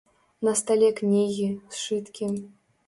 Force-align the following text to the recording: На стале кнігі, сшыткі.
На 0.47 0.53
стале 0.61 0.89
кнігі, 1.01 1.47
сшыткі. 1.77 2.35